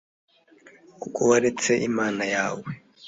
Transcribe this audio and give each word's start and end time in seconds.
kuko 1.01 1.19
waretse 1.29 1.71
imana 1.89 2.23
yawe 2.35 2.69